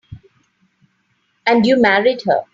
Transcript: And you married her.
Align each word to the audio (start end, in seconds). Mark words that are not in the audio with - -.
And 1.45 1.63
you 1.63 1.79
married 1.79 2.23
her. 2.23 2.43